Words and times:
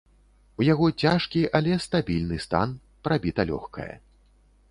У 0.61 0.65
яго 0.67 0.87
цяжкі, 1.03 1.43
але 1.59 1.77
стабільны 1.85 2.37
стан, 2.47 2.73
прабіта 3.09 3.41
лёгкае. 3.51 3.91